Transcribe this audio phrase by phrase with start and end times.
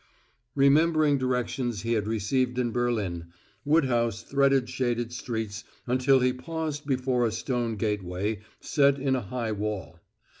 [0.55, 3.27] Remembering directions he had received in Berlin,
[3.63, 9.51] Woodhouse threaded shaded streets until he paused before a stone gateway set in a high
[9.51, 9.99] wall.